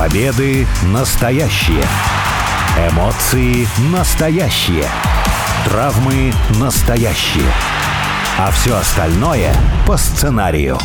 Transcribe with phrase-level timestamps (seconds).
[0.00, 1.84] Победы настоящие.
[2.90, 4.86] Эмоции настоящие.
[5.66, 7.44] Травмы настоящие.
[8.38, 9.52] А все остальное
[9.86, 10.78] по сценарию.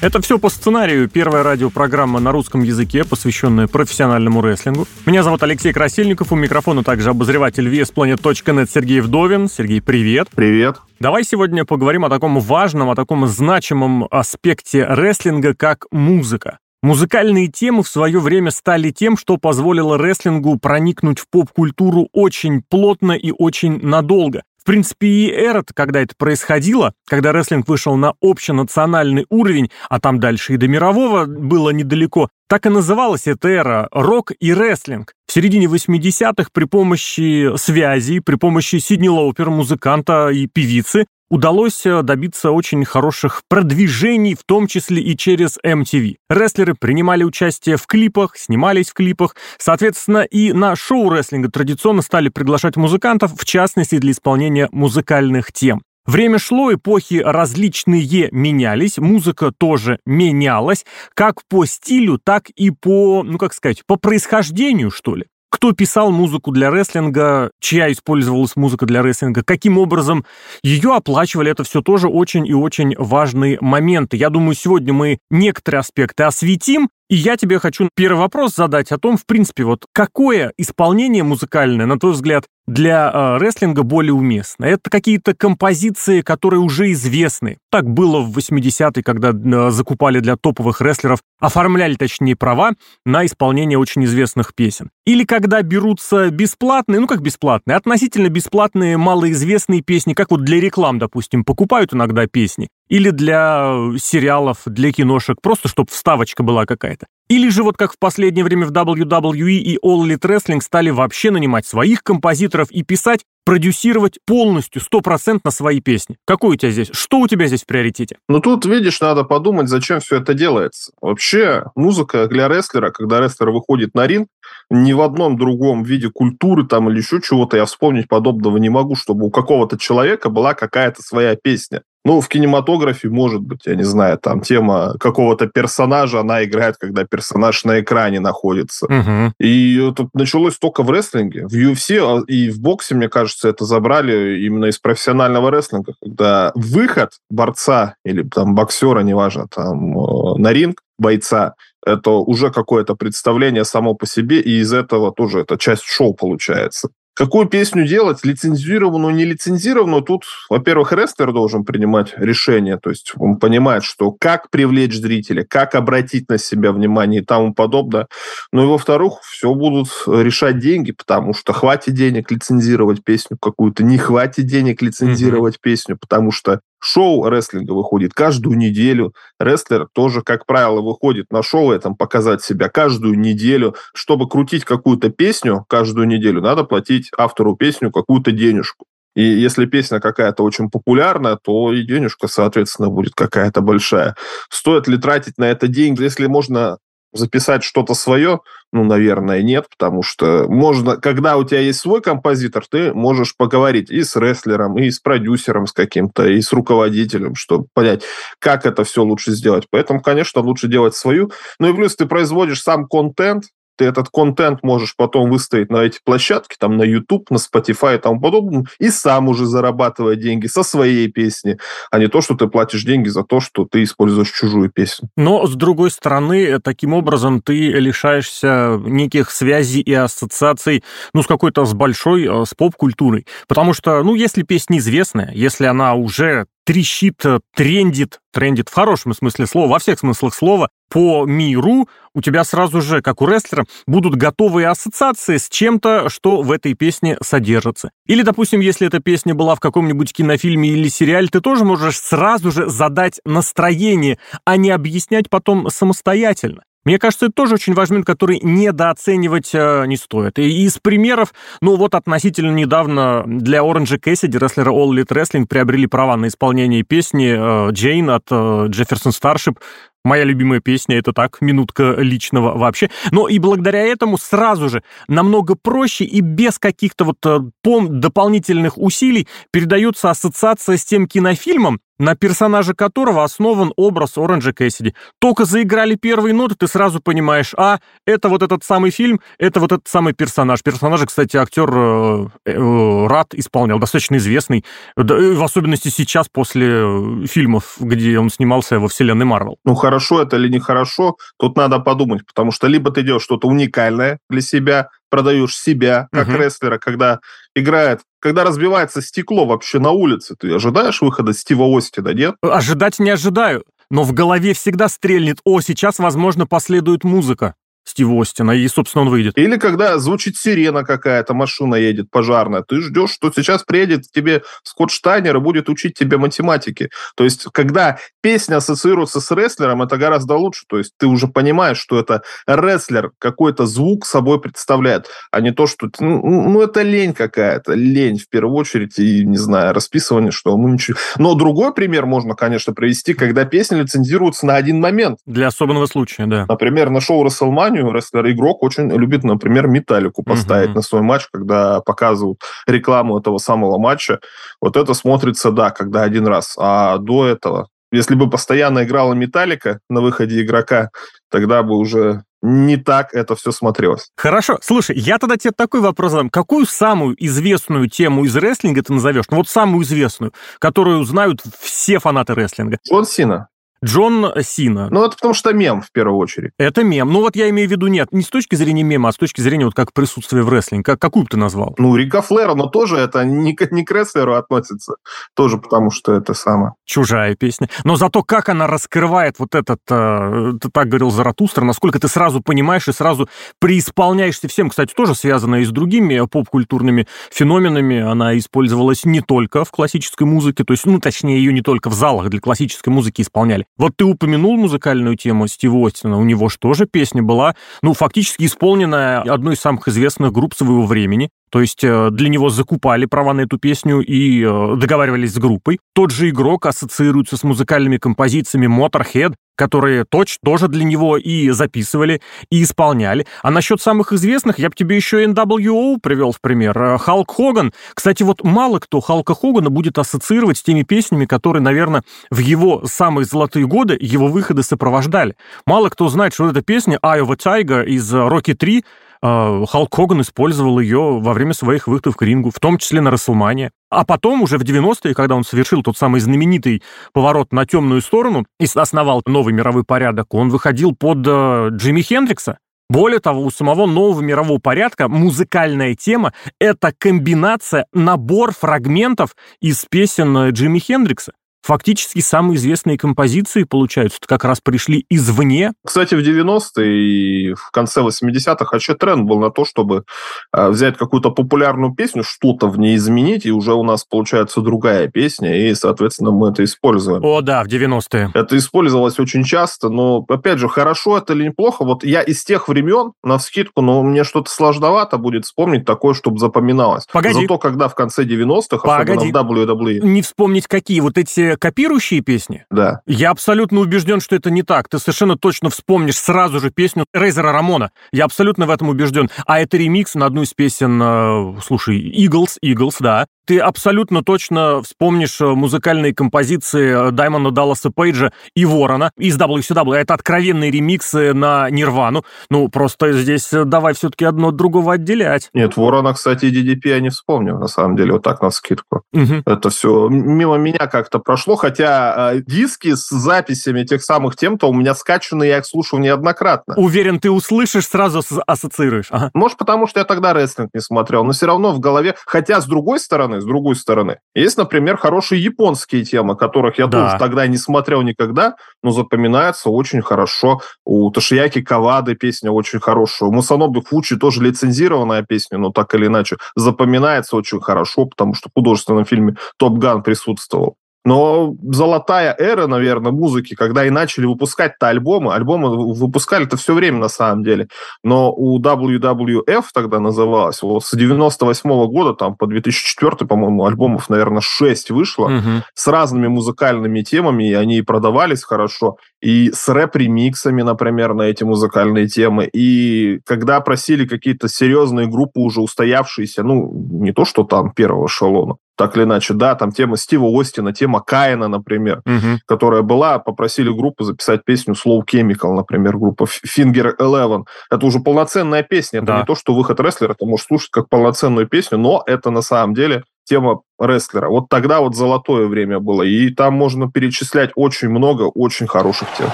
[0.00, 1.10] Это все по сценарию.
[1.10, 4.88] Первая радиопрограмма на русском языке, посвященная профессиональному рестлингу.
[5.04, 9.50] Меня зовут Алексей Красильников, у микрофона также обозреватель VSPlanet.net Сергей Вдовин.
[9.50, 10.28] Сергей, привет.
[10.34, 10.78] Привет.
[11.00, 16.56] Давай сегодня поговорим о таком важном, о таком значимом аспекте рестлинга, как музыка.
[16.82, 23.12] Музыкальные темы в свое время стали тем, что позволило рестлингу проникнуть в поп-культуру очень плотно
[23.12, 24.42] и очень надолго.
[24.60, 30.18] В принципе, и Эрот, когда это происходило, когда рестлинг вышел на общенациональный уровень, а там
[30.18, 35.14] дальше и до мирового было недалеко, так и называлась эта эра– рок и рестлинг.
[35.26, 42.02] В середине 80-х при помощи связей, при помощи Сидни Лоупера, музыканта и певицы, удалось э,
[42.02, 46.16] добиться очень хороших продвижений, в том числе и через MTV.
[46.28, 49.34] Рестлеры принимали участие в клипах, снимались в клипах.
[49.56, 55.80] Соответственно, и на шоу рестлинга традиционно стали приглашать музыкантов, в частности, для исполнения музыкальных тем.
[56.04, 63.38] Время шло, эпохи различные менялись, музыка тоже менялась, как по стилю, так и по, ну
[63.38, 69.02] как сказать, по происхождению, что ли кто писал музыку для рестлинга, чья использовалась музыка для
[69.02, 70.24] рестлинга, каким образом
[70.62, 74.16] ее оплачивали, это все тоже очень и очень важные моменты.
[74.16, 78.96] Я думаю, сегодня мы некоторые аспекты осветим, и я тебе хочу первый вопрос задать о
[78.96, 84.64] том, в принципе, вот какое исполнение музыкальное, на твой взгляд, для э, рестлинга более уместно?
[84.64, 87.58] Это какие-то композиции, которые уже известны.
[87.70, 92.72] Так было в 80-е, когда э, закупали для топовых рестлеров, оформляли, точнее, права
[93.04, 94.88] на исполнение очень известных песен.
[95.04, 100.98] Или когда берутся бесплатные, ну как бесплатные, относительно бесплатные малоизвестные песни, как вот для реклам,
[100.98, 107.06] допустим, покупают иногда песни или для э, сериалов, для киношек, просто чтобы вставочка была какая-то.
[107.28, 111.30] Или же вот как в последнее время в WWE и All Elite Wrestling стали вообще
[111.30, 116.16] нанимать своих композиторов и писать, продюсировать полностью, стопроцентно свои песни.
[116.26, 116.90] Какой у тебя здесь?
[116.92, 118.18] Что у тебя здесь в приоритете?
[118.28, 120.92] Ну тут, видишь, надо подумать, зачем все это делается.
[121.00, 124.28] Вообще, музыка для рестлера, когда рестлер выходит на ринг,
[124.70, 128.96] ни в одном другом виде культуры там или еще чего-то я вспомнить подобного не могу,
[128.96, 131.82] чтобы у какого-то человека была какая-то своя песня.
[132.04, 137.04] Ну, в кинематографе, может быть, я не знаю, там тема какого-то персонажа, она играет, когда
[137.04, 138.86] персонаж на экране находится.
[138.86, 139.34] Угу.
[139.38, 141.46] И это началось только в рестлинге.
[141.46, 146.52] В UFC а, и в боксе, мне кажется, это забрали именно из профессионального рестлинга, когда
[146.54, 151.54] выход борца или там боксера, неважно, там э, на ринг бойца,
[151.84, 156.90] это уже какое-то представление само по себе, и из этого тоже это часть шоу получается.
[157.14, 163.36] Какую песню делать, лицензированную, не лицензированную, тут, во-первых, рестлер должен принимать решение, то есть он
[163.36, 168.06] понимает, что как привлечь зрителя, как обратить на себя внимание и тому подобное.
[168.50, 173.98] Ну и, во-вторых, все будут решать деньги, потому что хватит денег лицензировать песню какую-то, не
[173.98, 175.62] хватит денег лицензировать mm-hmm.
[175.62, 179.14] песню, потому что Шоу рестлинга выходит каждую неделю.
[179.38, 183.76] Рестлер тоже, как правило, выходит на шоу этом показать себя каждую неделю.
[183.94, 188.86] Чтобы крутить какую-то песню каждую неделю, надо платить автору песню какую-то денежку.
[189.14, 194.16] И если песня какая-то очень популярная, то и денежка, соответственно, будет какая-то большая.
[194.50, 196.02] Стоит ли тратить на это деньги?
[196.02, 196.78] Если можно
[197.12, 198.40] записать что-то свое,
[198.72, 203.90] ну, наверное, нет, потому что можно, когда у тебя есть свой композитор, ты можешь поговорить
[203.90, 208.02] и с рестлером, и с продюсером с каким-то, и с руководителем, чтобы понять,
[208.38, 209.66] как это все лучше сделать.
[209.70, 211.30] Поэтому, конечно, лучше делать свою.
[211.58, 213.44] Ну и плюс ты производишь сам контент,
[213.82, 217.98] ты этот контент можешь потом выставить на эти площадки, там на YouTube, на Spotify и
[217.98, 221.58] тому подобное, и сам уже зарабатывать деньги со своей песни,
[221.90, 225.08] а не то, что ты платишь деньги за то, что ты используешь чужую песню.
[225.16, 231.64] Но, с другой стороны, таким образом ты лишаешься неких связей и ассоциаций, ну, с какой-то,
[231.64, 233.26] с большой, э, с поп-культурой.
[233.48, 239.14] Потому что, ну, если песня известная, если она уже трещит, э, трендит, трендит в хорошем
[239.14, 243.64] смысле слова, во всех смыслах слова, по миру, у тебя сразу же, как у рестлера,
[243.86, 247.90] будут готовые ассоциации с чем-то, что в этой песне содержится.
[248.06, 252.50] Или, допустим, если эта песня была в каком-нибудь кинофильме или сериале, ты тоже можешь сразу
[252.50, 256.62] же задать настроение, а не объяснять потом самостоятельно.
[256.84, 260.38] Мне кажется, это тоже очень важный момент, который недооценивать э, не стоит.
[260.38, 265.86] И из примеров, ну вот относительно недавно для Orange Cassidy, рестлера All Elite Wrestling, приобрели
[265.86, 269.58] права на исполнение песни э, Джейн от э, Jefferson Starship.
[270.04, 272.90] Моя любимая песня, это так, минутка личного вообще.
[273.12, 279.28] Но и благодаря этому сразу же намного проще и без каких-то вот э, дополнительных усилий
[279.52, 284.94] передается ассоциация с тем кинофильмом, на персонаже которого основан образ Оранжа Кэссиди.
[285.20, 289.72] Только заиграли первые ноты, ты сразу понимаешь, а, это вот этот самый фильм, это вот
[289.72, 290.62] этот самый персонаж.
[290.62, 294.64] Персонажа, кстати, актер э, э, Рад исполнял, достаточно известный,
[294.96, 299.56] да, в особенности сейчас, после э, фильмов, где он снимался во вселенной Марвел.
[299.64, 304.18] Ну, хорошо это или нехорошо, тут надо подумать, потому что либо ты делаешь что-то уникальное
[304.28, 306.38] для себя, продаешь себя как uh-huh.
[306.38, 307.20] рестлера, когда
[307.54, 312.34] играет, когда разбивается стекло вообще на улице, ты ожидаешь выхода Стива Остина, нет?
[312.40, 317.56] Ожидать не ожидаю, но в голове всегда стрельнет, о, сейчас, возможно, последует музыка.
[317.84, 319.36] Стива Остина, и, собственно, он выйдет.
[319.36, 324.90] Или когда звучит сирена какая-то, машина едет пожарная, ты ждешь, что сейчас приедет тебе Скотт
[324.90, 326.90] Штайнер и будет учить тебя математике.
[327.16, 330.64] То есть, когда песня ассоциируется с рестлером, это гораздо лучше.
[330.68, 335.66] То есть, ты уже понимаешь, что это рестлер какой-то звук собой представляет, а не то,
[335.66, 335.88] что...
[335.98, 340.68] Ну, ну это лень какая-то, лень в первую очередь, и, не знаю, расписывание, что ну
[340.68, 340.98] ничего.
[341.18, 345.18] Но другой пример можно, конечно, привести, когда песня лицензируется на один момент.
[345.26, 346.46] Для особенного случая, да.
[346.48, 350.74] Например, на шоу WrestleMania компанию, рестлер-игрок очень любит, например, металлику поставить uh-huh.
[350.74, 354.20] на свой матч, когда показывают рекламу этого самого матча.
[354.60, 356.54] Вот это смотрится, да, когда один раз.
[356.58, 360.90] А до этого, если бы постоянно играла металлика на выходе игрока,
[361.30, 364.10] тогда бы уже не так это все смотрелось.
[364.16, 364.58] Хорошо.
[364.62, 366.28] Слушай, я тогда тебе такой вопрос задам.
[366.28, 369.26] Какую самую известную тему из рестлинга ты назовешь?
[369.30, 372.78] Ну вот самую известную, которую знают все фанаты рестлинга.
[372.88, 373.48] Джон Сина.
[373.84, 374.88] Джон Сина.
[374.90, 376.52] Ну, это потому что мем, в первую очередь.
[376.58, 377.12] Это мем.
[377.12, 379.40] Ну, вот я имею в виду, нет, не с точки зрения мема, а с точки
[379.40, 380.84] зрения вот как присутствия в рестлинге.
[380.84, 381.74] Как, какую бы ты назвал?
[381.78, 384.94] Ну, Рика Флера, но тоже это не, не к рестлеру относится.
[385.34, 386.74] Тоже потому что это самое.
[386.84, 387.68] Чужая песня.
[387.84, 392.40] Но зато как она раскрывает вот этот, э, ты так говорил, Заратустра, насколько ты сразу
[392.40, 394.70] понимаешь и сразу преисполняешься всем.
[394.70, 398.00] Кстати, тоже связано и с другими поп-культурными феноменами.
[398.00, 401.94] Она использовалась не только в классической музыке, то есть, ну, точнее, ее не только в
[401.94, 403.66] залах для классической музыки исполняли.
[403.78, 406.18] Вот ты упомянул музыкальную тему Стива Остина.
[406.18, 411.30] У него же песня была, ну, фактически исполненная одной из самых известных групп своего времени.
[411.52, 415.80] То есть э, для него закупали права на эту песню и э, договаривались с группой.
[415.94, 422.22] Тот же игрок ассоциируется с музыкальными композициями Motorhead, которые точь тоже для него и записывали,
[422.50, 423.26] и исполняли.
[423.42, 426.82] А насчет самых известных я бы тебе еще NWO привел в пример.
[426.82, 427.74] Э, Халк Хоган.
[427.92, 432.86] Кстати, вот мало кто Халка Хогана будет ассоциировать с теми песнями, которые, наверное, в его
[432.86, 435.36] самые золотые годы его выходы сопровождали.
[435.66, 439.94] Мало кто знает, что эта песня «Eye of a Tiger» из «Рокки 3» А, Халк
[439.94, 443.70] Хоган использовал ее во время своих выходов к рингу, в том числе на Расселмане.
[443.88, 446.82] А потом, уже в 90-е, когда он совершил тот самый знаменитый
[447.12, 452.58] поворот на темную сторону и основал новый мировой порядок, он выходил под э, Джимми Хендрикса.
[452.88, 460.36] Более того, у самого нового мирового порядка музыкальная тема— это комбинация, набор фрагментов из песен
[460.36, 461.32] э, Джимми Хендрикса.
[461.62, 465.72] Фактически самые известные композиции, получаются, как раз пришли извне.
[465.84, 470.04] Кстати, в 90-е и в конце 80-х вообще тренд был на то, чтобы
[470.50, 475.08] а, взять какую-то популярную песню, что-то в ней изменить, и уже у нас получается другая
[475.08, 477.24] песня, и, соответственно, мы это используем.
[477.24, 478.30] О, да, в 90-е.
[478.34, 482.68] Это использовалось очень часто, но, опять же, хорошо это или неплохо, вот я из тех
[482.68, 487.06] времен, на вскидку, но мне что-то сложновато будет вспомнить такое, чтобы запоминалось.
[487.12, 487.42] Погоди.
[487.42, 489.30] Зато когда в конце 90-х, Погоди.
[489.30, 490.00] особенно в WWE...
[490.00, 492.64] Не вспомнить какие, вот эти копирующие песни?
[492.70, 493.00] Да.
[493.06, 494.88] Я абсолютно убежден, что это не так.
[494.88, 497.90] Ты совершенно точно вспомнишь сразу же песню Рейзера Рамона.
[498.12, 499.30] Я абсолютно в этом убежден.
[499.46, 503.26] А это ремикс на одну из песен, э, слушай, Eagles, Eagles, да.
[503.44, 509.94] Ты абсолютно точно вспомнишь э, музыкальные композиции Даймонда Далласа Пейджа и Ворона из WCW.
[509.94, 512.24] Это откровенные ремиксы на Нирвану.
[512.50, 515.50] Ну, просто здесь э, давай все-таки одно от другого отделять.
[515.54, 519.02] Нет, Ворона, кстати, DDP я не вспомню, на самом деле, вот так на скидку.
[519.12, 519.42] Угу.
[519.44, 524.74] Это все мимо меня как-то прошло, хотя э, диски с записями тех самых тем-то у
[524.74, 526.74] меня скачаны, я их слушал неоднократно.
[526.76, 529.08] Уверен, ты услышишь, сразу ассоциируешь.
[529.10, 529.30] Ага.
[529.34, 532.66] Может, потому что я тогда рестлинг не смотрел, но все равно в голове, хотя с
[532.66, 534.18] другой стороны, с другой стороны.
[534.34, 537.04] Есть, например, хорошие японские темы, которых я да.
[537.04, 540.60] тоже тогда не смотрел никогда, но запоминается очень хорошо.
[540.84, 543.28] У Ташияки Кавады песня очень хорошая.
[543.28, 548.48] У Мусаноби Фучи тоже лицензированная песня, но так или иначе запоминается очень хорошо, потому что
[548.48, 550.76] в художественном фильме «Топ Ган» присутствовал.
[551.04, 557.08] Но золотая эра, наверное, музыки, когда и начали выпускать-то альбомы, альбомы выпускали-то все время на
[557.08, 557.68] самом деле,
[558.04, 564.08] но у WWF тогда называлось, вот с 98 -го года, там по 2004, по-моему, альбомов,
[564.08, 565.64] наверное, 6 вышло, угу.
[565.74, 572.06] с разными музыкальными темами, и они продавались хорошо, и с рэп-ремиксами, например, на эти музыкальные
[572.06, 578.06] темы, и когда просили какие-то серьезные группы, уже устоявшиеся, ну, не то, что там первого
[578.06, 579.34] эшелона, так или иначе.
[579.34, 582.38] Да, там тема Стива Остина, тема Каина, например, угу.
[582.46, 587.44] которая была, попросили группу записать песню Slow Chemical, например, группа Finger Eleven.
[587.70, 589.18] Это уже полноценная песня, это да.
[589.18, 592.74] не то, что выход рестлера, ты можешь слушать как полноценную песню, но это на самом
[592.74, 594.28] деле тема рестлера.
[594.28, 599.28] Вот тогда вот золотое время было, и там можно перечислять очень много очень хороших тем.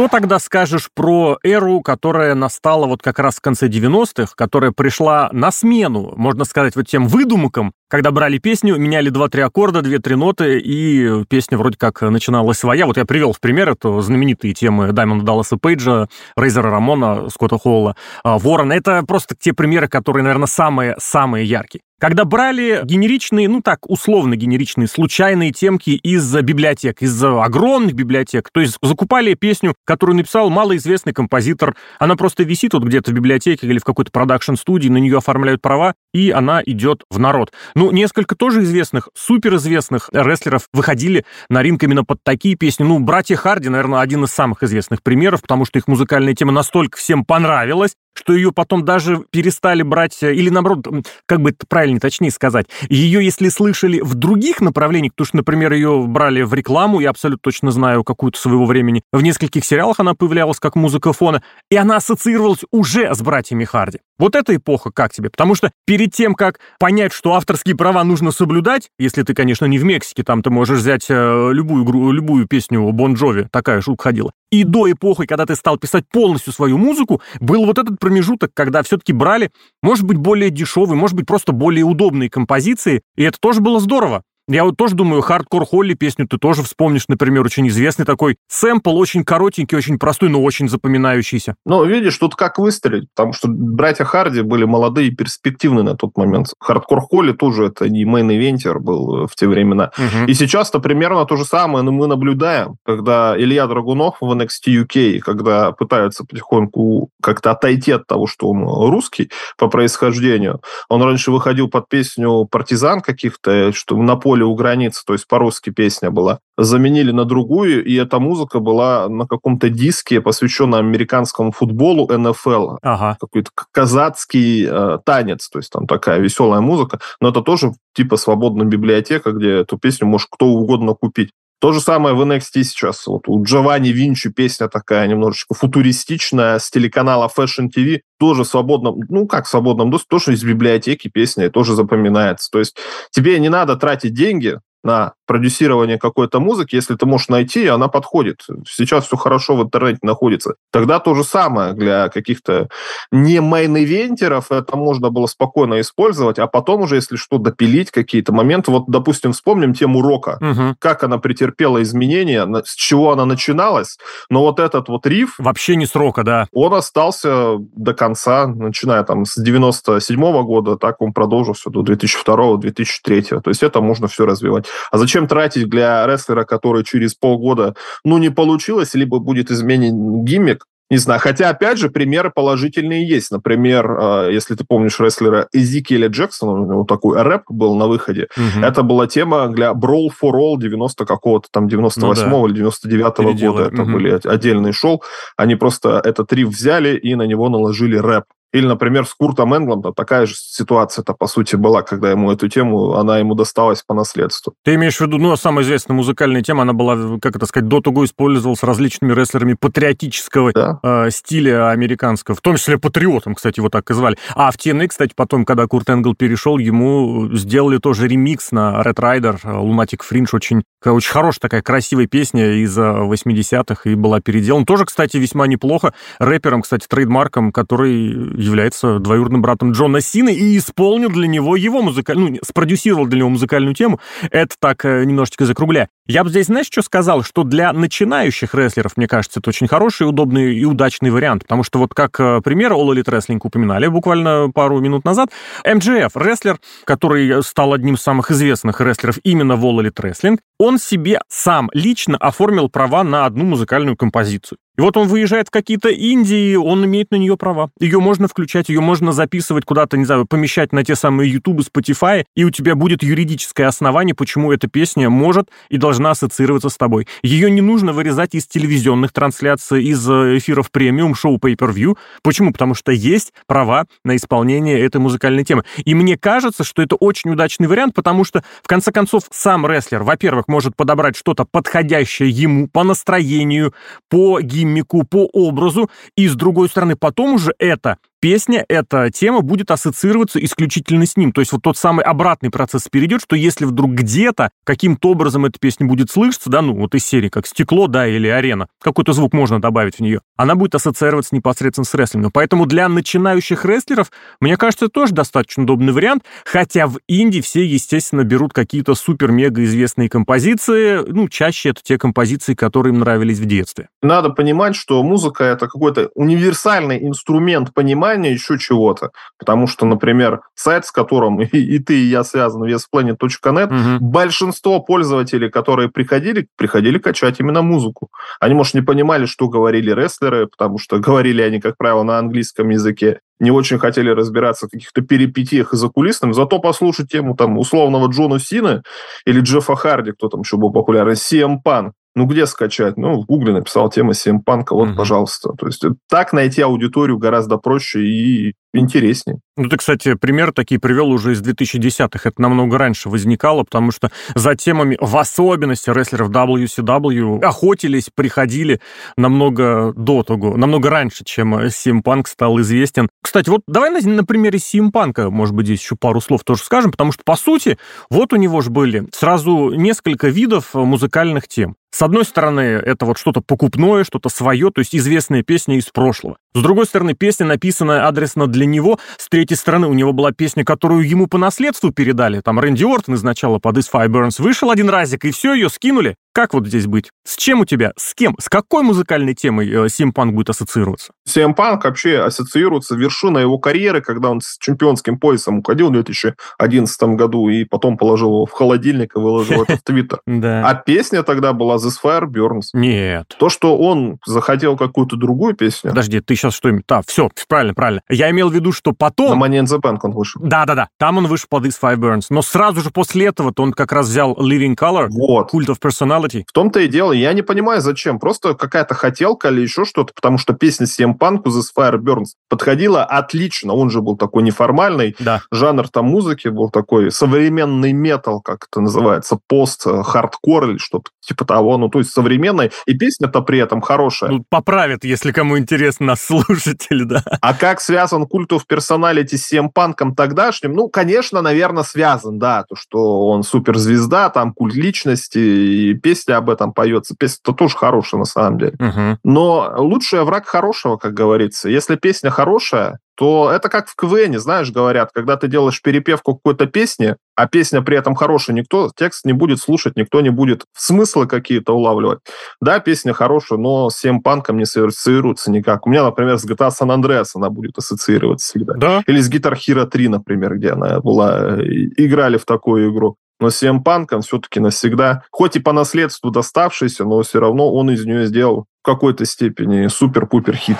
[0.00, 5.28] Что тогда скажешь про эру, которая настала вот как раз в конце 90-х, которая пришла
[5.30, 10.60] на смену, можно сказать, вот тем выдумкам, когда брали песню, меняли 2-3 аккорда, 2-3 ноты,
[10.60, 12.86] и песня вроде как начиналась своя.
[12.86, 16.06] Вот я привел в пример это знаменитые темы Даймонда Далласа Пейджа,
[16.36, 18.74] Рейзера Рамона, Скотта Холла, а, Ворона.
[18.74, 21.82] Это просто те примеры, которые, наверное, самые-самые яркие.
[22.00, 28.60] Когда брали генеричные, ну так, условно генеричные, случайные темки из библиотек, из огромных библиотек, то
[28.60, 33.78] есть закупали песню, которую написал малоизвестный композитор, она просто висит вот где-то в библиотеке или
[33.78, 37.52] в какой-то продакшн-студии, на нее оформляют права, и она идет в народ.
[37.80, 42.84] Ну, несколько тоже известных, суперизвестных рестлеров выходили на ринг именно под такие песни.
[42.84, 46.98] Ну, «Братья Харди», наверное, один из самых известных примеров, потому что их музыкальная тема настолько
[46.98, 50.86] всем понравилась, что ее потом даже перестали брать, э, или наоборот,
[51.26, 55.72] как бы это правильно, точнее сказать, ее, если слышали в других направлениях, потому что, например,
[55.72, 60.14] ее брали в рекламу, я абсолютно точно знаю какую-то своего времени, в нескольких сериалах она
[60.14, 63.98] появлялась как музыка фона, и она ассоциировалась уже с братьями Харди.
[64.18, 65.30] Вот эта эпоха как тебе?
[65.30, 69.78] Потому что перед тем, как понять, что авторские права нужно соблюдать, если ты, конечно, не
[69.78, 74.32] в Мексике, там ты можешь взять э, любую, любую песню Бон Джови, такая шутка ходила,
[74.50, 78.82] и до эпохи, когда ты стал писать полностью свою музыку, был вот этот промежуток, когда
[78.82, 79.52] все-таки брали,
[79.82, 84.24] может быть, более дешевые, может быть, просто более удобные композиции, и это тоже было здорово.
[84.50, 88.96] Я вот тоже думаю, Hardcore Holly песню ты тоже вспомнишь, например, очень известный такой сэмпл,
[88.96, 91.54] очень коротенький, очень простой, но очень запоминающийся.
[91.64, 96.16] Ну, видишь, тут как выстрелить, потому что братья Харди были молодые и перспективные на тот
[96.16, 96.48] момент.
[96.58, 99.92] Hardcore Holly тоже это не main eventer был в те времена.
[99.96, 100.26] Угу.
[100.26, 105.18] И сейчас-то примерно то же самое но мы наблюдаем, когда Илья Драгунов в NXT UK,
[105.20, 111.68] когда пытаются потихоньку как-то отойти от того, что он русский по происхождению, он раньше выходил
[111.68, 116.38] под песню «Партизан» каких-то, что на поле поле у границы, то есть по-русски песня была,
[116.56, 122.76] заменили на другую, и эта музыка была на каком-то диске, посвященном американскому футболу НФЛ.
[122.82, 123.16] Ага.
[123.20, 128.66] Какой-то казацкий э, танец, то есть там такая веселая музыка, но это тоже типа свободная
[128.66, 131.30] библиотека, где эту песню может кто угодно купить.
[131.60, 133.06] То же самое в NXT сейчас.
[133.06, 138.00] Вот у Джованни Винчи песня такая немножечко футуристичная с телеканала Fashion TV.
[138.18, 142.50] Тоже свободно, ну как в свободном доступе, тоже из библиотеки песня тоже запоминается.
[142.50, 142.76] То есть
[143.10, 148.44] тебе не надо тратить деньги на продюсирование какой-то музыки, если ты можешь найти, она подходит.
[148.68, 150.54] Сейчас все хорошо в интернете находится.
[150.72, 152.68] Тогда то же самое для каких-то
[153.12, 157.92] не main eventer ов, это можно было спокойно использовать, а потом уже, если что, допилить
[157.92, 158.72] какие-то моменты.
[158.72, 160.74] Вот, допустим, вспомним тему Рока, угу.
[160.80, 163.98] как она претерпела изменения, с чего она начиналась,
[164.30, 165.36] но вот этот вот риф...
[165.38, 166.48] Вообще не с Рока, да.
[166.52, 173.40] Он остался до конца, начиная там с 97 -го года, так он продолжился до 2002-2003.
[173.42, 174.66] То есть это можно все развивать.
[174.90, 177.74] А зачем тратить для рестлера, который через полгода,
[178.04, 183.30] ну, не получилось, либо будет изменен гиммик, не знаю, хотя, опять же, примеры положительные есть.
[183.30, 188.26] Например, э, если ты помнишь рестлера Эзикиэля Джексона, у него такой рэп был на выходе.
[188.36, 188.64] Угу.
[188.64, 192.48] Это была тема для Brawl for All 90 какого-то там 98 ну, да.
[192.48, 193.62] или 99 -го года.
[193.72, 193.92] Это угу.
[193.92, 195.00] были отдельные шоу.
[195.36, 198.24] Они просто этот риф взяли и на него наложили рэп.
[198.52, 202.94] Или, например, с Куртом Энглом такая же ситуация-то, по сути, была, когда ему эту тему,
[202.94, 204.54] она ему досталась по наследству.
[204.64, 207.80] Ты имеешь в виду, ну, самая известная музыкальная тема, она была, как это сказать, до
[207.80, 210.80] того использовалась различными рестлерами патриотического да.
[210.82, 214.16] э, стиля американского, в том числе патриотом, кстати, его так и звали.
[214.34, 218.96] А в TNA, кстати, потом, когда Курт Энгл перешел, ему сделали тоже ремикс на Red
[218.96, 224.66] Rider, Lunatic Fringe, очень, очень хорошая такая красивая песня из 80-х и была переделана.
[224.66, 225.94] Тоже, кстати, весьма неплохо.
[226.18, 232.32] Рэпером, кстати, трейдмарком, который является двоюродным братом Джона Сины и исполнил для него его музыкальную,
[232.32, 234.00] ну, спродюсировал для него музыкальную тему.
[234.30, 235.88] Это так э, немножечко закругляя.
[236.10, 237.22] Я бы здесь, знаешь, что сказал?
[237.22, 241.44] Что для начинающих рестлеров, мне кажется, это очень хороший, удобный и удачный вариант.
[241.44, 245.28] Потому что вот как э, пример All Elite Wrestling упоминали буквально пару минут назад.
[245.64, 250.80] MJF, рестлер, который стал одним из самых известных рестлеров именно в All Elite Wrestling, он
[250.80, 254.58] себе сам лично оформил права на одну музыкальную композицию.
[254.80, 257.68] И вот он выезжает в какие-то Индии, он имеет на нее права.
[257.78, 262.24] Ее можно включать, ее можно записывать куда-то, не знаю, помещать на те самые YouTube, Spotify,
[262.34, 266.76] и у тебя будет юридическое основание, почему эта песня может и должна должна ассоциироваться с
[266.76, 267.06] тобой.
[267.22, 271.96] Ее не нужно вырезать из телевизионных трансляций, из э, эфиров премиум, шоу Pay-Per-View.
[272.22, 272.52] Почему?
[272.52, 275.64] Потому что есть права на исполнение этой музыкальной темы.
[275.84, 280.02] И мне кажется, что это очень удачный вариант, потому что, в конце концов, сам рестлер,
[280.02, 283.74] во-первых, может подобрать что-то подходящее ему по настроению,
[284.08, 289.70] по гиммику, по образу, и, с другой стороны, потом уже это песня, эта тема будет
[289.70, 291.32] ассоциироваться исключительно с ним.
[291.32, 295.58] То есть вот тот самый обратный процесс перейдет, что если вдруг где-то каким-то образом эта
[295.58, 299.32] песня будет слышаться, да, ну вот из серии как стекло, да, или арена, какой-то звук
[299.32, 302.30] можно добавить в нее, она будет ассоциироваться непосредственно с рестлингом.
[302.32, 304.10] Поэтому для начинающих рестлеров,
[304.40, 309.64] мне кажется, это тоже достаточно удобный вариант, хотя в Индии все, естественно, берут какие-то супер-мега
[309.64, 313.88] известные композиции, ну, чаще это те композиции, которые им нравились в детстве.
[314.02, 319.10] Надо понимать, что музыка— это какой-то универсальный инструмент понимания понимание еще чего-то.
[319.38, 324.04] Потому что, например, сайт, с которым и, и ты, и я связаны, westplanet.net, угу.
[324.04, 328.08] большинство пользователей, которые приходили, приходили качать именно музыку.
[328.40, 332.70] Они, может, не понимали, что говорили рестлеры, потому что говорили они, как правило, на английском
[332.70, 338.08] языке не очень хотели разбираться в каких-то перипетиях и закулисных, зато послушать тему там условного
[338.08, 338.82] Джона Сина
[339.24, 342.96] или Джеффа Харди, кто там еще был популярный, CM Punk, ну, где скачать?
[342.96, 344.96] Ну, в Гугле написал тема Симпанка, вот, mm-hmm.
[344.96, 345.52] пожалуйста.
[345.58, 349.40] То есть так найти аудиторию гораздо проще и интереснее.
[349.56, 352.28] Ну, ты, кстати, пример такие привел уже из 2010-х.
[352.28, 358.80] Это намного раньше возникало, потому что за темами, в особенности рестлеров WCW, охотились, приходили
[359.16, 363.08] намного до того, намного раньше, чем Симпанк стал известен.
[363.22, 366.90] Кстати, вот давай на, на примере Симпанка, может быть, здесь еще пару слов тоже скажем,
[366.90, 367.76] потому что, по сути,
[368.10, 371.76] вот у него же были сразу несколько видов музыкальных тем.
[371.90, 376.36] С одной стороны, это вот что-то покупное, что-то свое, то есть известная песня из прошлого.
[376.52, 378.98] С другой стороны, песня, написанная адресно для него.
[379.18, 382.40] С третьей стороны, у него была песня, которую ему по наследству передали.
[382.40, 386.16] Там Рэнди Ортон изначально под Is Fire вышел один разик, и все, ее скинули.
[386.32, 387.10] Как вот здесь быть?
[387.24, 387.92] С чем у тебя?
[387.96, 388.36] С кем?
[388.38, 391.12] С какой музыкальной темой э, Симпанк будет ассоциироваться?
[391.24, 397.48] Симпанк вообще ассоциируется вершиной его карьеры, когда он с чемпионским поясом уходил в 2011 году
[397.48, 400.20] и потом положил его в холодильник и выложил это в Твиттер.
[400.70, 402.68] А песня тогда была This Fire Burns.
[402.74, 403.34] Нет.
[403.38, 405.90] То, что он захотел какую-то другую песню.
[405.90, 406.70] Подожди, ты сейчас что?
[406.86, 408.02] Да, все, правильно, правильно.
[408.08, 409.38] Я имел в виду, что потом...
[409.38, 410.40] На Money in the Bank он вышел.
[410.42, 412.26] Да-да-да, там он вышел под This Fire Burns.
[412.30, 415.52] Но сразу же после этого-то он как раз взял Living Color, вот.
[415.52, 415.78] Cult of
[416.20, 416.44] Personality.
[416.46, 417.12] В том-то и дело.
[417.12, 418.18] Я не понимаю, зачем.
[418.18, 423.04] Просто какая-то хотелка или еще что-то, потому что песня CM Punk The Fire Burns подходила
[423.04, 423.74] отлично.
[423.74, 425.16] Он же был такой неформальный.
[425.18, 425.42] Да.
[425.50, 431.78] Жанр там музыки был такой современный метал, как это называется, пост-хардкор или что-то типа того.
[431.78, 432.72] Ну, то есть современный.
[432.86, 434.30] И песня-то при этом хорошая.
[434.30, 437.22] Ну, поправят, если кому интересно нас слушатели, да.
[437.40, 440.72] А как связан культов персоналити с CM Панком тогдашним?
[440.72, 442.64] Ну, конечно, наверное, связан, да.
[442.68, 447.14] То, что он суперзвезда, там культ личности, и песня об этом поется.
[447.18, 448.74] Песня-то тоже хорошая на самом деле.
[448.78, 449.18] Угу.
[449.24, 451.68] Но лучший враг хорошего, как говорится.
[451.68, 456.64] Если песня хорошая, то это как в КВН, знаешь, говорят, когда ты делаешь перепевку какой-то
[456.64, 461.26] песни, а песня при этом хорошая, никто текст не будет слушать, никто не будет смыслы
[461.26, 462.20] какие-то улавливать.
[462.62, 465.86] Да, песня хорошая, но с всем панком не ассоциируется никак.
[465.86, 468.72] У меня, например, с GTA San Andreas она будет ассоциироваться всегда.
[468.78, 469.02] Да?
[469.06, 471.58] Или с Guitar Hero 3, например, где она была,
[471.98, 473.16] играли в такую игру.
[473.38, 478.06] Но CM Punk все-таки навсегда, хоть и по наследству доставшийся, но все равно он из
[478.06, 480.78] нее сделал в какой-то степени супер-пупер хит.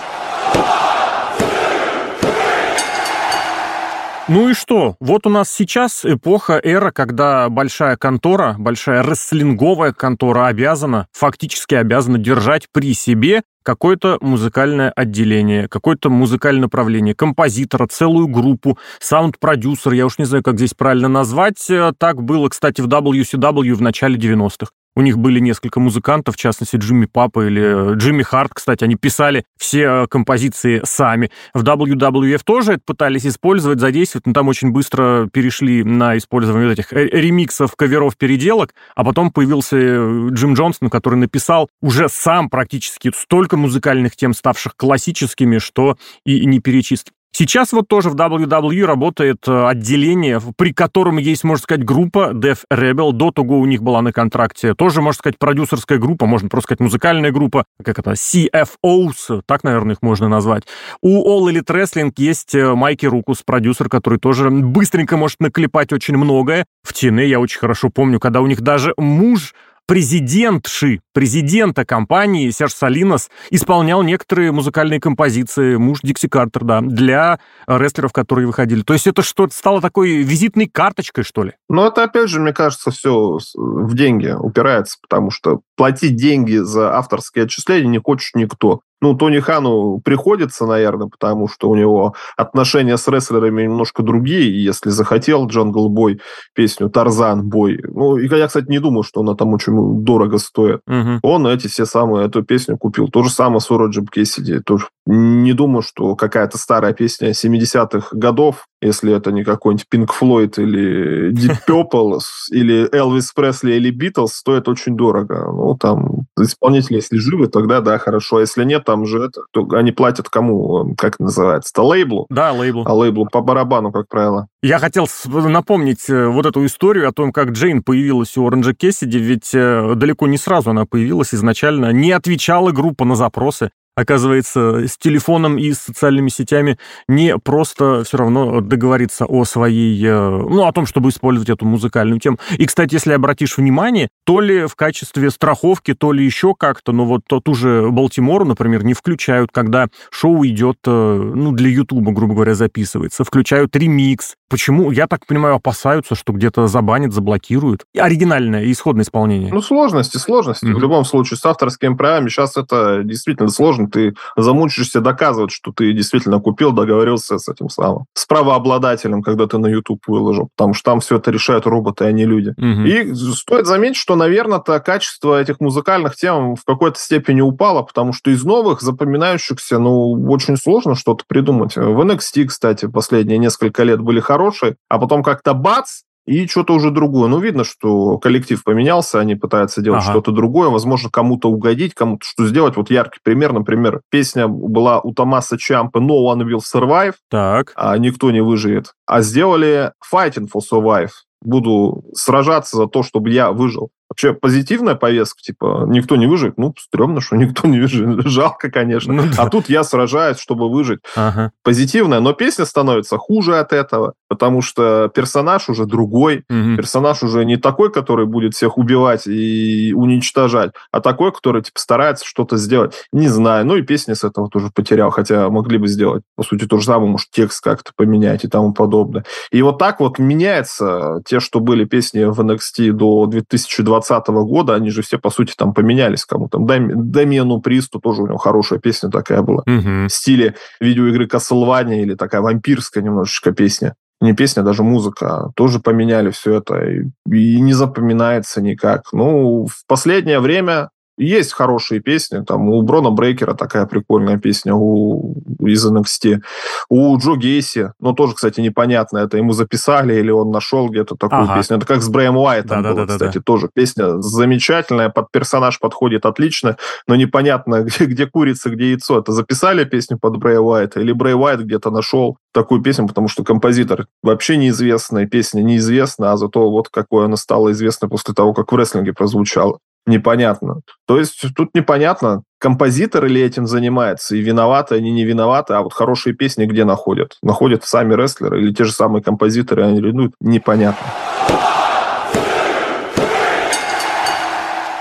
[4.33, 4.95] Ну и что?
[5.01, 12.16] Вот у нас сейчас эпоха, эра, когда большая контора, большая рестлинговая контора обязана, фактически обязана
[12.16, 20.16] держать при себе какое-то музыкальное отделение, какое-то музыкальное направление, композитора, целую группу, саунд-продюсер, я уж
[20.19, 21.69] не знаю, как здесь правильно назвать.
[21.99, 24.71] Так было, кстати, в WCW в начале 90-х.
[24.96, 28.96] У них были несколько музыкантов, в частности, Джимми Папа или э, Джимми Харт, кстати, они
[28.96, 31.31] писали все э, композиции сами.
[31.55, 36.79] В WWF тоже это пытались использовать, задействовать, но там очень быстро перешли на использование вот
[36.79, 43.12] этих э, ремиксов, каверов, переделок, а потом появился Джим Джонсон, который написал уже сам практически
[43.14, 47.12] столько музыкальных тем, ставших классическими, что и не перечислить.
[47.33, 52.64] Сейчас вот тоже в WWE работает э, отделение, при котором есть, можно сказать, группа Def
[52.73, 53.12] Rebel.
[53.12, 56.81] До того у них была на контракте тоже, можно сказать, продюсерская группа, можно просто сказать,
[56.81, 60.64] музыкальная группа, как это, CFOs, так, наверное, их можно назвать.
[61.03, 66.16] У All Elite Wrestling есть э, Майки Рукус, продюсер, который тоже быстренько может наклепать очень
[66.16, 66.66] многое.
[66.83, 69.55] В TNA я очень хорошо помню, когда у них даже муж
[69.87, 78.12] президентши, президента компании Серж Салинос исполнял некоторые музыкальные композиции, муж Дикси Картер, да, для рестлеров,
[78.12, 78.83] которые выходили.
[78.83, 81.53] То есть это что стало такой визитной карточкой, что ли?
[81.69, 86.97] Ну, это, опять же, мне кажется, все в деньги упирается, потому что платить деньги за
[86.97, 88.81] авторские отчисления не хочет никто.
[89.01, 94.63] Ну, Тони Хану приходится, наверное, потому что у него отношения с рестлерами немножко другие.
[94.63, 96.20] Если захотел Jungle Boy
[96.55, 100.81] песню Тарзан Бой, ну, и я, кстати, не думаю, что она там очень дорого стоит.
[100.87, 101.21] Угу.
[101.23, 103.09] Он эти все самые, эту песню купил.
[103.09, 104.61] То же самое с Уроджип Кессиди.
[104.61, 110.55] Тоже не думаю, что какая-то старая песня 70-х годов если это не какой-нибудь Pink Floyd
[110.57, 112.19] или Deep Purple,
[112.51, 115.53] или Элвис Пресли или Битлз, стоит очень дорого.
[115.53, 118.39] Ну, там, исполнители, если живы, тогда да, хорошо.
[118.39, 122.26] А если нет, там же это, то они платят кому, как это называется, то лейблу.
[122.29, 122.83] Да, лейблу.
[122.85, 124.48] А лейблу по барабану, как правило.
[124.64, 129.18] Я хотел напомнить э, вот эту историю о том, как Джейн появилась у Оранжа Кессиди,
[129.18, 131.92] ведь э, далеко не сразу она появилась изначально.
[131.92, 138.16] Не отвечала группа на запросы оказывается, с телефоном и с социальными сетями не просто все
[138.16, 142.38] равно договориться о своей, э, ну, о том, чтобы использовать эту музыкальную тему.
[142.57, 147.05] И, кстати, если обратишь внимание, то ли в качестве страховки, то ли еще как-то, но
[147.05, 152.35] вот ту же Балтимору, например, не включают, когда шоу идет, э, ну, для Ютуба, грубо
[152.35, 153.24] говоря, записывается.
[153.24, 154.35] Включают ремикс.
[154.48, 154.90] Почему?
[154.90, 157.85] Я так понимаю, опасаются, что где-то забанят, заблокируют.
[157.96, 159.53] Оригинальное исходное исполнение.
[159.53, 160.64] Ну, сложности, сложности.
[160.64, 160.74] Mm-hmm.
[160.74, 165.93] В любом случае, с авторскими правами сейчас это действительно сложно ты замучишься доказывать, что ты
[165.93, 170.90] действительно купил, договорился с этим самым, с правообладателем, когда ты на YouTube выложил, потому что
[170.90, 172.51] там все это решают роботы, а не люди.
[172.51, 172.87] Угу.
[172.87, 178.31] И стоит заметить, что, наверное-то качество этих музыкальных тем в какой-то степени упало, потому что
[178.31, 181.77] из новых запоминающихся, ну, очень сложно что-то придумать.
[181.77, 186.93] В NXT, кстати, последние несколько лет были хорошие, а потом как-то бац, и что-то уже
[186.93, 187.29] другое.
[187.29, 190.12] Ну, видно, что коллектив поменялся, они пытаются делать ага.
[190.12, 192.77] что-то другое, возможно, кому-то угодить, кому-то что сделать.
[192.77, 197.73] Вот яркий пример, например, песня была у Томаса Чампа «No one will survive», так.
[197.75, 198.93] а никто не выживет.
[199.07, 201.11] А сделали «Fighting for survive»,
[201.43, 203.90] буду сражаться за то, чтобы я выжил.
[204.11, 206.59] Вообще позитивная повестка, типа, никто не выживет.
[206.59, 208.23] Ну, стрёмно, что никто не выживет.
[208.27, 209.12] Жалко, конечно.
[209.12, 209.44] Ну, да.
[209.44, 210.99] А тут я сражаюсь, чтобы выжить.
[211.14, 211.53] Ага.
[211.62, 216.44] Позитивная, но песня становится хуже от этого, потому что персонаж уже другой.
[216.51, 216.77] Угу.
[216.77, 222.27] Персонаж уже не такой, который будет всех убивать и уничтожать, а такой, который, типа, старается
[222.27, 222.94] что-то сделать.
[223.12, 223.64] Не знаю.
[223.64, 226.87] Ну, и песня с этого тоже потерял, хотя могли бы сделать, по сути, то же
[226.87, 229.25] самое, может, текст как-то поменять и тому подобное.
[229.53, 234.75] И вот так вот меняется те, что были песни в NXT до 2020 2020 года,
[234.75, 236.59] они же все, по сути, там поменялись кому-то.
[236.59, 239.63] Домену Присту тоже у него хорошая песня такая была.
[239.67, 240.09] Угу.
[240.09, 245.81] В стиле видеоигры Castlevania или такая вампирская немножечко песня не песня, а даже музыка, тоже
[245.81, 249.13] поменяли все это, и, и не запоминается никак.
[249.13, 250.91] Ну, в последнее время
[251.24, 256.40] есть хорошие песни, там у Брона Брейкера такая прикольная песня у, из NXT,
[256.88, 261.42] у Джо Гейси, ну тоже, кстати, непонятно, это ему записали или он нашел где-то такую
[261.42, 261.56] ага.
[261.56, 261.76] песню.
[261.76, 263.44] Это как с Брэем Уайтом да, было, да, кстати, да.
[263.44, 269.18] тоже песня замечательная, под персонаж подходит отлично, но непонятно, где, где курица, где яйцо.
[269.18, 273.44] Это записали песню под Брэя Уайта или Брэй Уайт где-то нашел такую песню, потому что
[273.44, 278.72] композитор вообще неизвестная, песня неизвестна, а зато вот какой она стала известна после того, как
[278.72, 279.78] в рестлинге прозвучала
[280.11, 280.83] непонятно.
[281.07, 285.94] То есть тут непонятно, композитор или этим занимается, и виноваты они, не виноваты, а вот
[285.94, 287.38] хорошие песни где находят?
[287.42, 291.07] Находят сами рестлеры или те же самые композиторы, они ну, непонятно.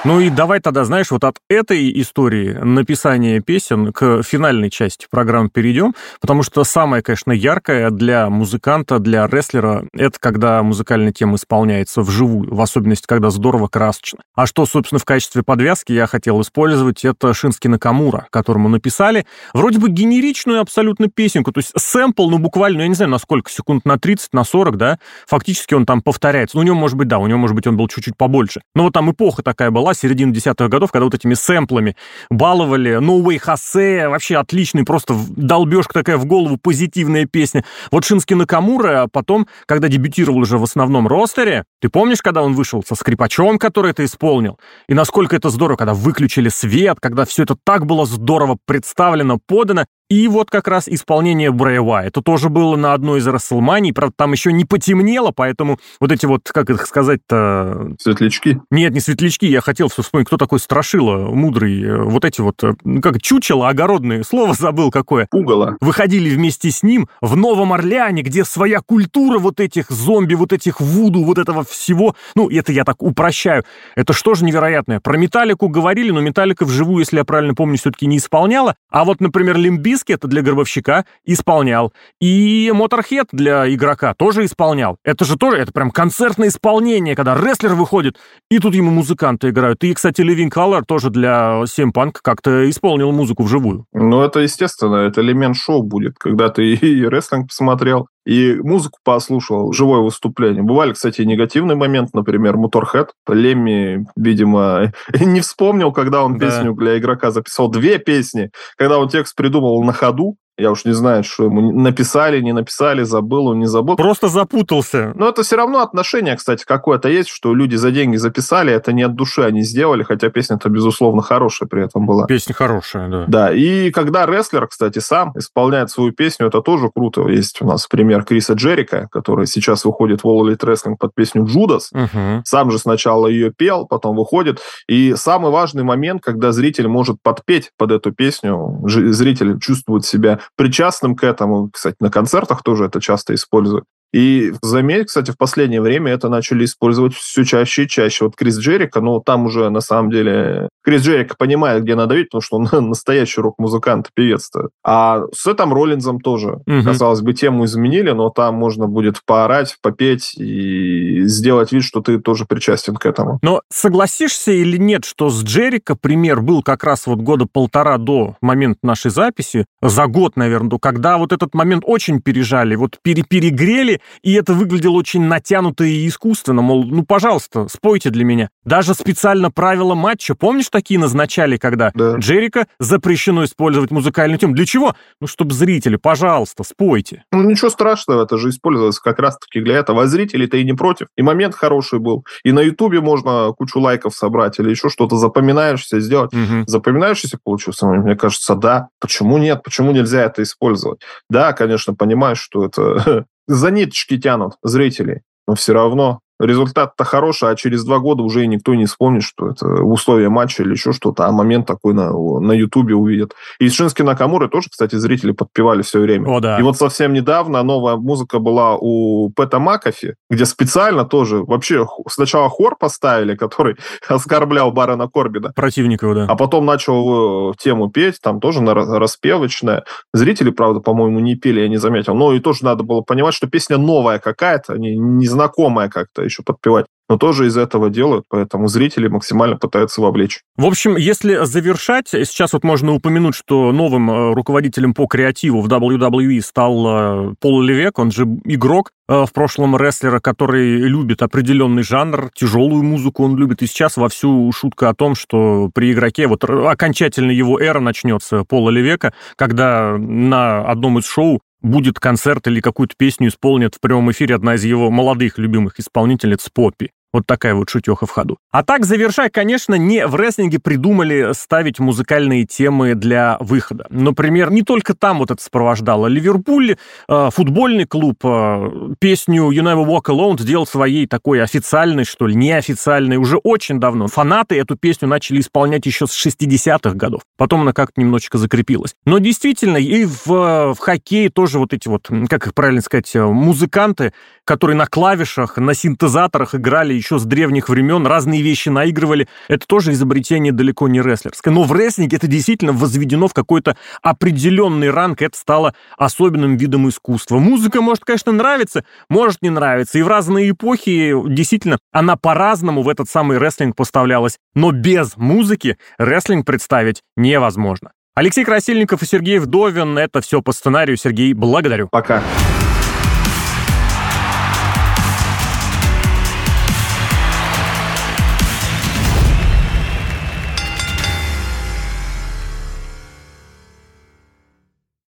[0.05, 5.49] Ну и давай тогда, знаешь, вот от этой истории написания песен к финальной части программы
[5.49, 12.01] перейдем, потому что самое, конечно, яркое для музыканта, для рестлера, это когда музыкальная тема исполняется
[12.01, 14.19] вживую, в особенности, когда здорово красочно.
[14.35, 19.79] А что, собственно, в качестве подвязки я хотел использовать, это Шински Накамура, которому написали вроде
[19.79, 23.83] бы генеричную абсолютно песенку, то есть сэмпл, ну буквально, я не знаю, на сколько, секунд
[23.83, 26.55] на 30, на 40, да, фактически он там повторяется.
[26.55, 28.61] Ну, у него, может быть, да, у него, может быть, он был чуть-чуть побольше.
[28.75, 31.95] Но вот там эпоха такая была, была середина десятых годов, когда вот этими сэмплами
[32.29, 32.99] баловали.
[32.99, 37.63] No Way Jose, вообще отличный, просто долбежка такая в голову, позитивная песня.
[37.91, 42.83] Вот Шински Накамура потом, когда дебютировал уже в основном ростере, ты помнишь, когда он вышел
[42.87, 44.59] со скрипачом, который это исполнил?
[44.87, 49.85] И насколько это здорово, когда выключили свет, когда все это так было здорово представлено, подано.
[50.09, 52.03] И вот как раз исполнение Брэйва.
[52.03, 53.93] Это тоже было на одной из Расселманий.
[53.93, 57.91] Правда, там еще не потемнело, поэтому вот эти вот, как их сказать-то...
[57.99, 58.59] Светлячки?
[58.71, 59.45] Нет, не светлячки.
[59.45, 62.03] Я хотел вспомнить, кто такой Страшила, мудрый.
[62.05, 64.23] Вот эти вот, ну, как чучело огородные.
[64.23, 65.27] Слово забыл какое.
[65.29, 65.77] Пугало.
[65.79, 70.81] Выходили вместе с ним в Новом Орлеане, где своя культура вот этих зомби, вот этих
[70.81, 72.15] вуду, вот этого всего.
[72.33, 73.63] Ну, это я так упрощаю.
[73.95, 74.99] Это что же невероятное?
[74.99, 78.75] Про Металлику говорили, но Металлика вживую, если я правильно помню, все-таки не исполняла.
[78.89, 81.93] А вот, например, Лимбиски, это для гробовщика, исполнял.
[82.19, 84.97] И Моторхед для игрока тоже исполнял.
[85.03, 88.17] Это же тоже, это прям концертное исполнение, когда рестлер выходит,
[88.49, 89.83] и тут ему музыканты играют.
[89.83, 93.85] И, кстати, Living Color тоже для Симпанк как-то исполнил музыку вживую.
[93.93, 99.73] Ну, это естественно, это элемент шоу будет, когда ты и рестлинг посмотрел, и музыку послушал,
[99.73, 100.63] живое выступление.
[100.63, 103.09] Бывали, кстати, негативный момент, например, Motorhead.
[103.27, 106.45] Лемми, видимо, не вспомнил, когда он да.
[106.45, 107.69] песню для игрока записал.
[107.69, 112.41] Две песни, когда он текст придумал на ходу, я уж не знаю, что ему написали,
[112.41, 113.95] не написали, забыл он, не забыл.
[113.95, 115.13] Просто запутался.
[115.15, 119.03] Но это все равно отношение, кстати, какое-то есть, что люди за деньги записали, это не
[119.03, 122.25] от души они сделали, хотя песня-то, безусловно, хорошая при этом была.
[122.27, 123.25] Песня хорошая, да.
[123.27, 127.27] Да, и когда рестлер, кстати, сам исполняет свою песню, это тоже круто.
[127.27, 131.45] Есть у нас пример Криса Джерика, который сейчас выходит в All Elite Wrestling под песню
[131.45, 131.91] «Джудас».
[131.93, 132.43] Угу.
[132.43, 134.59] Сам же сначала ее пел, потом выходит.
[134.87, 141.15] И самый важный момент, когда зритель может подпеть под эту песню, зритель чувствует себя причастным
[141.15, 141.69] к этому.
[141.71, 143.85] Кстати, на концертах тоже это часто используют.
[144.13, 148.25] И заметь, кстати, в последнее время это начали использовать все чаще и чаще.
[148.25, 152.41] Вот Крис Джерика, ну, там уже, на самом деле, Крис Джерика понимает, где надавить, потому
[152.41, 154.69] что он настоящий рок-музыкант, певец-то.
[154.83, 156.83] А с этим Роллинзом тоже, угу.
[156.83, 162.19] казалось бы, тему изменили, но там можно будет поорать, попеть и сделать вид, что ты
[162.19, 163.39] тоже причастен к этому.
[163.41, 168.35] Но согласишься или нет, что с Джерика пример был как раз вот года полтора до
[168.41, 173.98] момента нашей записи, за год, наверное, когда вот этот момент очень пережали, вот пере перегрели,
[174.21, 178.49] и это выглядело очень натянуто и искусственно, мол, ну, пожалуйста, спойте для меня.
[178.63, 182.15] Даже специально правила матча, помнишь, такие назначали, когда да.
[182.17, 184.53] Джерика запрещено использовать музыкальную тему.
[184.53, 184.95] Для чего?
[185.19, 187.23] Ну, чтобы зрители, пожалуйста, спойте.
[187.31, 190.03] Ну, ничего страшного, это же использовалось как раз-таки для этого.
[190.03, 191.07] А зрители-то и не против.
[191.17, 192.25] И момент хороший был.
[192.43, 196.33] И на Ютубе можно кучу лайков собрать или еще что-то запоминаешься сделать.
[196.33, 196.63] Угу.
[196.67, 197.87] Запоминаешься получился?
[197.87, 198.89] Мне кажется, да.
[198.99, 199.63] Почему нет?
[199.63, 201.01] Почему нельзя это использовать?
[201.29, 207.55] Да, конечно, понимаешь, что это за ниточки тянут зрителей, но все равно результат-то хороший, а
[207.55, 211.31] через два года уже никто не вспомнит, что это условия матча или еще что-то, а
[211.31, 213.33] момент такой на, на Ютубе увидят.
[213.59, 216.29] И Шински Накамуры тоже, кстати, зрители подпевали все время.
[216.29, 216.57] О, да.
[216.59, 222.49] И вот совсем недавно новая музыка была у Пэта Макафи, где специально тоже вообще сначала
[222.49, 223.75] хор поставили, который
[224.07, 225.51] оскорблял Барона Корбина.
[225.55, 226.25] Противника его, да.
[226.27, 229.83] А потом начал тему петь, там тоже на распевочная.
[230.13, 232.15] Зрители, правда, по-моему, не пели, я не заметил.
[232.15, 236.85] Но и тоже надо было понимать, что песня новая какая-то, не, незнакомая как-то еще подпевать
[237.09, 240.41] но тоже из этого делают, поэтому зрители максимально пытаются вовлечь.
[240.55, 245.67] В общем, если завершать, сейчас вот можно упомянуть, что новым э, руководителем по креативу в
[245.67, 251.81] WWE стал э, Пол Левек, он же игрок э, в прошлом рестлера, который любит определенный
[251.81, 256.43] жанр, тяжелую музыку он любит, и сейчас вовсю шутка о том, что при игроке, вот
[256.43, 262.95] окончательно его эра начнется Пола Левека, когда на одном из шоу будет концерт или какую-то
[262.97, 266.91] песню исполнит в прямом эфире одна из его молодых любимых исполнительниц Поппи.
[267.11, 268.37] Вот такая вот шутеха в ходу.
[268.51, 273.87] А так, завершая, конечно, не в рестлинге придумали ставить музыкальные темы для выхода.
[273.89, 276.05] Например, не только там вот это сопровождало.
[276.05, 276.75] Ливерпуль,
[277.07, 282.35] э, футбольный клуб, э, песню You Never Walk Alone сделал своей такой официальной, что ли,
[282.35, 284.07] неофициальной, уже очень давно.
[284.07, 287.21] Фанаты эту песню начали исполнять еще с 60-х годов.
[287.37, 288.93] Потом она как-то немножечко закрепилась.
[289.05, 293.25] Но действительно, и в, в хоккее тоже вот эти вот, как их правильно сказать, э,
[293.25, 299.27] музыканты, которые на клавишах, на синтезаторах играли еще с древних времен, разные вещи наигрывали.
[299.47, 301.53] Это тоже изобретение далеко не рестлерское.
[301.53, 307.39] Но в рестлинге это действительно возведено в какой-то определенный ранг, это стало особенным видом искусства.
[307.39, 309.97] Музыка может, конечно, нравиться, может не нравиться.
[309.97, 314.37] И в разные эпохи действительно она по-разному в этот самый рестлинг поставлялась.
[314.53, 317.91] Но без музыки рестлинг представить невозможно.
[318.15, 319.97] Алексей Красильников и Сергей Вдовин.
[319.97, 320.97] Это все по сценарию.
[320.97, 321.87] Сергей, благодарю.
[321.89, 322.21] Пока.